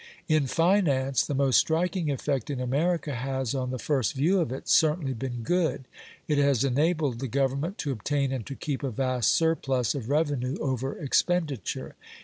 [0.27, 4.67] In finance the most striking effect in America has, on the first view of it,
[4.67, 5.83] certainly been good.
[6.27, 10.57] It has enabled the Government to obtain and to keep a vast surplus of revenue
[10.59, 11.93] over expenditure.